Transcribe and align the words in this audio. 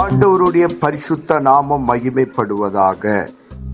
ஆண்டவருடைய 0.00 0.66
பரிசுத்த 0.82 1.38
நாமம் 1.46 1.84
மகிமைப்படுவதாக. 1.88 3.12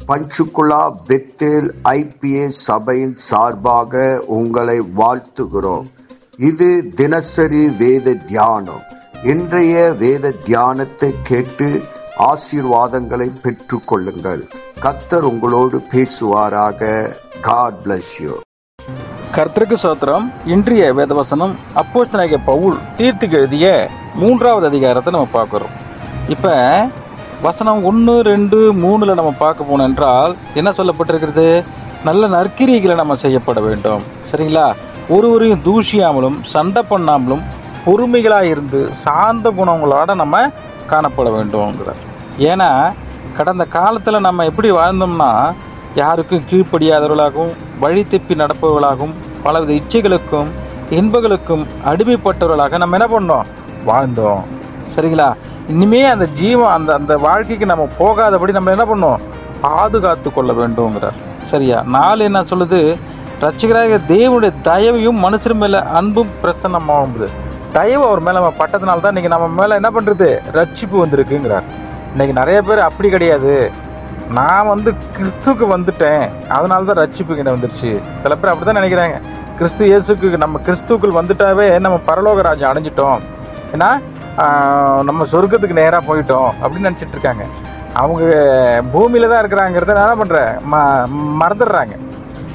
பஞ்சுகுலா 0.09 0.81
பெத்தேல் 1.09 1.69
ஐபிஏ 1.91 2.47
சபையின் 2.67 3.15
சார்பாக 3.29 4.03
உங்களை 4.37 4.77
வாழ்த்துகிறோம். 5.01 5.87
இது 6.51 6.69
தினசரி 7.01 7.65
வேத 7.83 8.15
தியானம். 8.31 8.85
இன்றைய 9.33 9.93
வேத 10.03 10.33
தியானத்தை 10.47 11.11
கேட்டு 11.31 11.69
ஆசீர்வாதங்களை 12.31 13.29
பெற்று 13.45 13.79
கொள்ளுங்கள். 13.85 14.43
கத்தர் 14.85 15.29
உங்களோடு 15.33 15.79
பேசுவாராக. 15.93 16.81
காட் 17.49 17.81
பிளஸ் 17.85 18.15
யூ 18.25 18.35
கர்த்தருக்கு 19.37 19.77
சோத்திரம். 19.85 20.27
இன்றைய 20.57 20.83
வேதவசனம் 20.99 21.55
அப்போஸ்தலனாகிய 21.83 22.39
பவுல் 22.51 22.77
தீர்த்துக்கு 22.99 23.39
எழுதிய 23.41 23.67
மூன்றாவது 24.23 24.67
அதிகாரத்தை 24.67 25.13
நம்ம 25.15 25.29
பார்க்குறோம். 25.39 25.75
இப்போ 26.29 26.53
வசனம் 27.43 27.85
ஒன்று 27.85 28.23
ரெண்டு 28.23 28.73
மூணில் 28.73 29.15
நம்ம 29.15 29.35
பார்க்க 29.39 29.67
போனோம் 29.71 29.89
என்றால் 29.89 30.37
என்ன 30.55 30.71
சொல்லப்பட்டிருக்கிறது? 30.71 31.65
நல்ல 32.05 32.27
நற்கிரிகளை 32.27 32.95
நம்ம 32.95 33.15
செய்யப்பட 33.15 33.61
வேண்டும். 33.61 34.03
சரிங்களா? 34.31 34.75
ஒருவரையும் 35.09 35.63
தூஷியாமலும் 35.65 36.39
சண்டை 36.43 36.83
பண்ணாமலும் 36.91 37.43
பொறுமைகளாக 37.85 38.43
இருந்து 38.43 38.93
சார்ந்த 38.93 39.51
குணங்களோட 39.51 40.15
நம்ம 40.15 40.51
காணப்பட 40.91 41.29
வேண்டும்ங்கிறார். 41.37 42.01
ஏன்னா 42.39 42.93
கடந்த 43.37 43.65
காலத்தில் 43.65 44.21
நம்ம 44.21 44.45
எப்படி 44.45 44.71
வாழ்ந்தோம்னா 44.71 45.53
யாருக்கும் 45.95 46.47
கீழ்ப்படியாதவர்களாகவும் 46.51 47.55
வழி 47.81 48.05
தப்பி 48.05 48.35
நடப்பவர்களாகவும் 48.35 49.15
பலவித 49.43 49.73
இச்சைகளுக்கும் 49.73 50.49
இன்பங்களுக்கும் 50.91 51.67
அடிமைப்பட்டவர்களாக 51.85 52.79
நம்ம 52.79 52.99
என்ன 52.99 53.19
பண்ணோம்? 53.19 53.47
வாழ்ந்தோம். 53.87 54.43
சரிங்களா? 54.97 55.35
இனிமே 55.73 56.01
அந்த 56.05 56.27
ஜீவம் 56.39 56.73
அந்த 56.77 56.91
அந்த 56.95 57.13
வாழ்க்கைக்கு 57.25 57.67
நம்ம 57.71 57.85
போகாதபடி 57.99 58.53
நம்ம 58.57 58.73
என்ன 58.77 58.85
பண்ணோம் 58.91 59.23
பாதுகாத்து 59.63 60.29
கொள்ள 60.33 60.53
வேண்டும்ங்கிறார். 60.53 61.19
சரியா? 61.51 61.79
நாலு 61.97 62.25
என்ன 62.25 62.41
சொல்லுது? 62.51 62.81
ரட்சிகராக 63.45 63.99
தேவனுடைய 64.11 64.53
தயவையும் 64.69 65.23
மனுஷர் 65.25 65.57
மேலே 65.63 65.79
அன்பும் 65.99 66.35
பிரசன்னமாகுது 66.43 67.29
தயவு 67.77 68.05
அவர் 68.09 68.23
மேலே 68.27 68.37
நம்ம 68.39 68.53
பட்டதுனால 68.59 69.03
தான் 69.05 69.13
இன்றைக்கி 69.15 69.33
நம்ம 69.35 69.47
மேலே 69.61 69.75
என்ன 69.81 69.91
பண்ணுறது 69.97 70.29
ரட்சிப்பு 70.59 70.97
வந்திருக்குங்கிறார். 71.03 71.67
இன்றைக்கி 72.13 72.35
நிறைய 72.41 72.59
பேர் 72.63 72.87
அப்படி 72.89 73.09
கிடையாது. 73.15 73.55
நான் 74.39 74.71
வந்து 74.73 74.91
கிறிஸ்துக்கு 75.17 75.67
வந்துட்டேன். 75.75 76.25
அதனால 76.57 76.85
தான் 76.91 77.01
ரட்சிப்பு 77.03 77.33
கிட்ட 77.39 77.51
வந்துருச்சு. 77.57 77.91
சில 78.23 78.35
பேர் 78.37 78.53
அப்படி 78.53 78.67
தான் 78.69 78.81
நினைக்கிறாங்க. 78.81 79.17
கிறிஸ்து 79.59 79.85
இயேசுக்கு 79.91 80.37
நம்ம 80.45 80.61
கிறிஸ்துக்குள் 80.67 81.19
வந்துட்டாவே 81.21 81.67
நம்ம 81.87 81.99
பரலோக 82.11 82.45
ராஜ்யம் 82.49 82.73
அடைஞ்சிட்டோம். 82.73 83.19
ஏன்னா 83.77 83.89
நம்ம 85.09 85.25
சொர்க்கத்துக்கு 85.33 85.81
நேராக 85.83 86.03
போயிட்டோம் 86.09 86.49
அப்படின்னு 86.61 86.89
நினச்சிட்டு 86.89 87.17
இருக்காங்க. 87.17 87.45
அவங்க 88.03 88.23
பூமியில் 88.95 89.31
தான் 89.33 89.43
இருக்கிறாங்கிறத 89.43 89.95
நான் 89.97 90.07
என்ன 90.07 90.19
பண்ணுறேன் 90.23 90.53
ம 90.73 90.81
மறந்துடுறாங்க. 91.43 91.95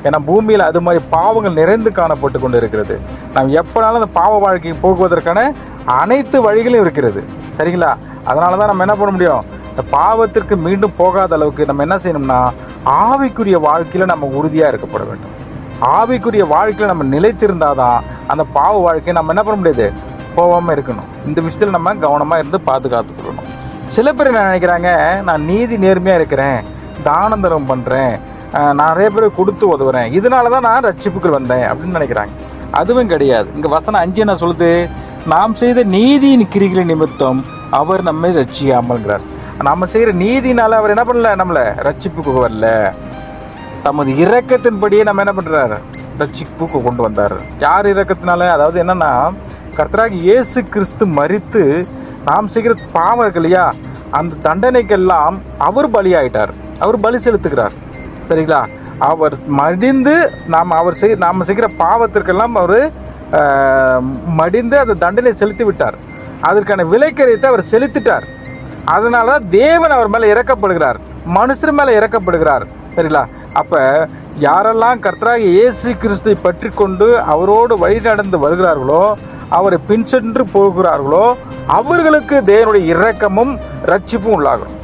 ஏன்னா 0.07 0.19
பூமியில் 0.29 0.63
அது 0.67 0.79
மாதிரி 0.85 1.01
பாவங்கள் 1.13 1.57
நிறைந்து 1.59 1.89
காணப்பட்டு 1.99 2.37
கொண்டு 2.43 2.59
இருக்கிறது 2.61 2.95
நாம் 3.35 3.55
எப்போனாலும் 3.61 3.99
அந்த 4.01 4.11
பாவ 4.19 4.33
வாழ்க்கைக்கு 4.43 4.81
போக்குவதற்கான 4.83 5.39
அனைத்து 6.01 6.37
வழிகளும் 6.47 6.83
இருக்கிறது. 6.85 7.21
சரிங்களா? 7.57 7.91
அதனால 8.29 8.57
தான் 8.59 8.71
நம்ம 8.71 8.85
என்ன 8.85 8.95
பண்ண 8.99 9.11
முடியும்? 9.15 9.45
இந்த 9.71 9.83
பாவத்திற்கு 9.95 10.55
மீண்டும் 10.67 10.97
போகாத 11.01 11.33
அளவுக்கு 11.37 11.69
நம்ம 11.69 11.83
என்ன 11.87 11.97
செய்யணும்னா 12.03 12.39
ஆவிக்குரிய 13.05 13.57
வாழ்க்கையில் 13.69 14.11
நம்ம 14.11 14.27
உறுதியாக 14.39 14.71
இருக்கப்பட 14.71 15.03
வேண்டும். 15.09 15.33
ஆவிக்குரிய 15.97 16.43
வாழ்க்கையில் 16.55 16.93
நம்ம 16.93 17.05
நிலைத்திருந்தாதான் 17.15 17.99
அந்த 18.31 18.43
பாவ 18.57 18.73
வாழ்க்கையை 18.87 19.15
நம்ம 19.19 19.33
என்ன 19.35 19.43
பண்ண 19.47 19.59
முடியாது? 19.61 19.87
போகாமல் 20.37 20.73
இருக்கணும். 20.75 21.09
இந்த 21.29 21.39
விஷயத்தில் 21.45 21.75
நம்ம 21.77 21.93
கவனமாக 22.05 22.41
இருந்து 22.43 22.59
பாதுகாத்துக்கொள்ளணும் 22.69 23.47
சில 23.95 24.07
பேர் 24.17 24.29
என்ன 24.31 24.47
நினைக்கிறாங்க 24.49 24.89
நான் 25.27 25.47
நீதி 25.51 25.75
நேர்மையாக 25.85 26.19
இருக்கிறேன் 26.21 26.59
தானம் 27.07 27.43
தரம் 27.45 27.69
பண்ணுறேன் 27.71 28.13
நிறைய 28.81 29.07
பேர் 29.15 29.37
கொடுத்து 29.39 29.65
உதவுறேன் 29.73 30.07
இதனால 30.17 30.49
தான் 30.53 30.65
நான் 30.69 30.85
ரட்சிப்புக்கு 30.89 31.29
வந்தேன் 31.37 31.65
அப்படின்னு 31.69 31.97
நினைக்கிறாங்க. 31.97 32.33
அதுவும் 32.79 33.11
கிடையாது. 33.11 33.47
இங்கே 33.57 33.69
வசனம் 33.75 34.01
அஞ்சு 34.03 34.19
என்ன 34.23 34.35
சொல்லுது? 34.43 34.69
நாம் 35.33 35.53
செய்த 35.61 35.79
நீதியின் 35.97 36.45
கிரிகளை 36.53 36.83
நிமித்தம் 36.91 37.39
அவர் 37.79 38.01
நம்மை 38.09 38.29
ரட்சியாமல்ங்கிறார் 38.39 39.25
நம்ம 39.67 39.87
செய்கிற 39.93 40.11
நீதினால் 40.23 40.79
அவர் 40.79 40.93
என்ன 40.93 41.03
பண்ணல? 41.09 41.31
நம்மளை 41.41 41.63
ரட்சிப்புக்கு 41.87 42.33
வரல. 42.45 42.67
தமது 43.85 44.11
இரக்கத்தின்படியே 44.23 45.03
நம்ம 45.09 45.23
என்ன 45.25 45.33
பண்ணுறாரு 45.39 45.77
ரட்சிப்புக்கு 46.21 46.79
கொண்டு 46.87 47.01
வந்தார். 47.07 47.37
யார் 47.65 47.91
இரக்கத்தினால? 47.93 48.47
அதாவது 48.55 48.77
என்னன்னா 48.83 49.11
கர்த்தராகி 49.79 50.17
இயேசு 50.27 50.59
கிறிஸ்து 50.71 51.03
மறித்து 51.17 51.61
நாம் 52.29 52.49
செய்கிற 52.53 52.73
பாவம் 52.95 53.21
இருக்கு 53.23 53.39
இல்லையா? 53.41 53.65
அந்த 54.17 54.39
தண்டனைக்கெல்லாம் 54.45 55.35
அவர் 55.67 55.87
பலியாயிட்டார். 55.93 56.51
அவர் 56.83 56.97
பலி 57.03 57.17
செலுத்துகிறார். 57.25 57.75
சரிங்களா? 58.29 58.59
அவர் 59.09 59.35
மடிந்து 59.59 60.15
நாம் 60.53 60.75
அவர் 60.79 60.97
செய் 61.01 61.15
நாம் 61.23 61.45
செய்கிற 61.49 61.67
பாவத்திற்கெல்லாம் 61.83 62.57
அவர் 62.63 62.81
மடிந்து 64.41 64.75
அந்த 64.83 64.97
தண்டனை 65.05 65.33
செலுத்தி 65.43 65.63
விட்டார். 65.69 65.97
அதற்கான 66.49 66.87
விலைக்கரியத்தை 66.93 67.47
அவர் 67.51 67.69
செலுத்திட்டார். 67.71 68.27
அதனால 68.97 69.25
தான் 69.31 69.49
தேவன் 69.59 69.95
அவர் 69.97 70.13
மேலே 70.15 70.33
இறக்கப்படுகிறார். 70.33 70.99
மனுஷர் 71.37 71.77
மேலே 71.79 71.97
இறக்கப்படுகிறார். 72.01 72.65
சரிங்களா? 72.97 73.23
அப்போ 73.61 73.81
யாரெல்லாம் 74.47 75.01
கர்த்தராக 75.07 75.49
இயேசு 75.57 75.89
கிறிஸ்துவை 76.03 76.37
பற்றி 76.47 76.69
கொண்டு 76.83 77.09
அவரோடு 77.33 77.73
வழி 77.85 77.99
நடந்து 78.11 78.37
வருகிறார்களோ 78.45 79.03
அவரை 79.49 79.79
பின் 79.87 80.05
சென்று 80.05 80.45
போகிறார்களோ 80.45 81.37
அவர்களுக்கு 81.67 82.41
தேவனுடைய 82.45 82.83
இரக்கமும் 82.83 83.59
ரட்சிப்பும் 83.85 84.35
உள்ளாகும் 84.37 84.75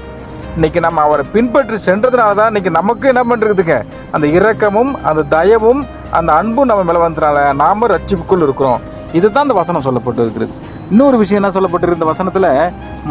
இன்னைக்கு 0.56 0.80
நம்ம 0.80 1.02
அவரை 1.02 1.26
பின்பற்றி 1.31 1.78
சென்றதுனால 1.86 2.36
தான் 2.36 2.46
இன்னைக்கு 2.46 2.72
நமக்கு 2.72 3.08
என்ன 3.08 3.24
பண்ணுறதுங்க 3.24 3.76
அந்த 4.12 4.28
இரக்கமும் 4.28 5.03
அந்த 5.03 5.24
தயவும் 5.30 5.81
அந்த 6.09 6.34
அன்பும் 6.34 6.66
நம்ம 6.66 6.84
மேலே 6.84 7.00
வந்ததுனால 7.00 7.53
நாம 7.53 7.88
ரட்சிப்புக்குள் 7.88 8.42
இருக்கிறோம். 8.42 8.81
இதுதான் 9.12 9.42
இந்த 9.42 9.53
வசனம் 9.53 9.81
சொல்லப்பட்டு 9.81 10.20
இருக்கிறது 10.20 10.53
இன்னொரு 10.90 11.18
விஷயம் 11.18 11.44
என்ன 11.44 11.59
சொல்லப்பட்டிருக்கு 11.59 11.94
இந்த 11.94 12.06
வசனத்தில் 12.06 12.50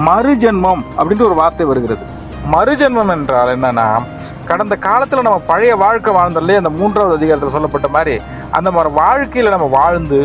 மறுஜென்மம் 0.08 0.82
அப்படின்ட்டு 0.96 1.28
ஒரு 1.30 1.34
வார்த்தை 1.34 1.66
வருகிறது. 1.66 2.04
மறுஜென்மம் 2.52 3.12
என்றால் 3.12 3.52
என்னன்னா 3.56 3.86
கடந்த 4.44 4.76
காலத்தில் 4.76 5.22
நம்ம 5.22 5.42
பழைய 5.46 5.76
வாழ்க்கை 5.76 6.14
வாழ்ந்தோம்லே 6.14 6.56
அந்த 6.56 6.70
மூன்றாவது 6.70 7.14
அதிகாரத்தில் 7.14 7.50
சொல்லப்பட்ட 7.50 7.88
மாதிரி 7.88 8.20
அந்த 8.50 8.70
மாதிரி 8.70 8.94
வாழ்க்கையில் 8.94 9.50
நம்ம 9.50 9.66
வாழ்ந்து 9.66 10.18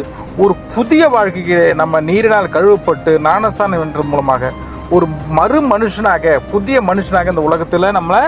ஒரு 0.44 0.54
புதிய 0.74 1.04
வாழ்க்கைக்கு 1.14 1.58
நம்ம 1.80 2.00
நீரினால் 2.10 2.46
கழுவப்பட்டு 2.56 3.12
ஞானஸ்தானம் 3.26 3.82
என்ற 3.86 4.02
மூலமாக 4.12 4.52
ஒரு 4.96 5.06
மறு 5.38 5.58
மனுஷனாக 5.72 6.36
புதிய 6.52 6.78
மனுஷனாக 6.90 7.32
இந்த 7.34 7.42
உலகத்தில் 7.48 7.88
நம்மளை 7.98 8.22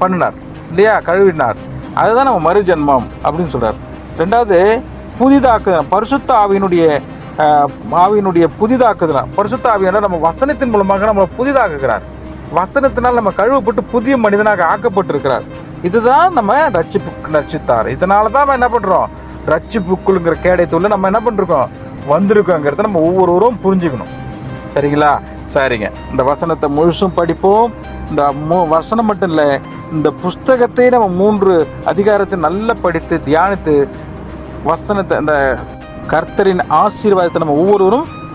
பண்ணினார். 0.00 0.36
இல்லையா? 0.70 0.94
கழுவினார். 1.08 1.58
அதுதான் 2.00 2.28
நம்ம 2.28 2.40
மறுஜென்மம் 2.48 3.06
அப்படின்னு 3.24 3.52
சொல்கிறார் 3.54 3.78
ரெண்டாவது 4.20 4.58
புதிதாக்குதல். 5.20 5.90
பரிசுத்த 5.94 6.30
ஆவியினுடைய 6.42 6.84
ஆவியினுடைய 8.04 8.46
புதிதாக்குதல். 8.60 9.30
பரிசுத்த 9.38 9.66
ஆவியான 9.74 10.02
நம்ம 10.06 10.20
வசனத்தின் 10.28 10.72
மூலமாக 10.74 11.06
நம்மளை 11.10 11.28
புதிதாக்குகிறார். 11.38 12.04
வசனத்தினால் 12.58 13.18
நம்ம 13.20 13.32
கழுவப்பட்டு 13.40 13.84
புதிய 13.94 14.16
மனிதனாக 14.24 14.66
ஆக்கப்பட்டிருக்கிறார். 14.72 15.46
இதுதான் 15.90 16.36
நம்ம 16.40 16.58
ரட்சிப்பு 16.76 17.10
ரட்சித்தார். 17.38 17.88
இதனால 17.96 18.30
தான் 18.34 18.44
நம்ம 18.44 18.58
என்ன 18.60 18.70
பண்ணுறோம் 18.74 19.08
ரட்சிப்புக்குள்ங்கிற 19.46 20.34
கேடயத்துள்ள 20.44 20.88
நம்ம 20.88 21.06
என்ன 21.06 21.20
பண்ணிருக்கோம்? 21.26 21.68
வந்திருக்கோங்கிறத 22.12 22.86
நம்ம 22.88 23.00
ஒவ்வொருவரும் 23.00 23.58
புரிஞ்சுக்கணும். 23.64 24.12
சரிங்களா? 24.74 25.12
சரிங்க. 25.54 25.90
இந்த 26.10 26.22
வசனத்தை 26.22 26.68
முழுசும் 26.76 27.14
படிப்போம். 27.14 27.72
இந்த 28.10 28.22
மூ 28.48 28.68
வசனம் 28.68 29.06
மட்டும் 29.06 29.28
இல்லை 29.28 29.60
இந்த 29.92 30.10
புஸ்தகத்தை 30.10 30.88
நம்ம 30.88 31.08
மூன்று 31.08 31.52
அதிகாரத்தை 31.84 32.38
நல்லா 32.38 32.74
படித்து 32.82 33.16
தியானித்து 33.26 33.74
வசனத்தை 34.64 35.16
அந்த 35.16 35.34
கர்த்தரின் 36.12 36.62
ஆசீர்வாதத்தை 36.82 37.40
நம்ம 37.42 37.56
ஒவ்வொருவரும் 37.62 38.06